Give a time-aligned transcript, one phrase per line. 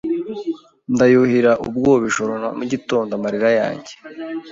[0.93, 3.93] Ndayuhira ubwoba Ijoro na mugitondo amarira yanjye